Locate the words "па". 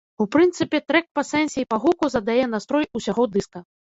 1.19-1.23, 1.73-1.77